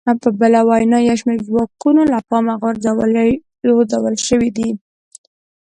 [0.23, 2.53] په بله وینا یو شمېر ځواکونه له پامه
[3.61, 4.69] غورځول شوي دي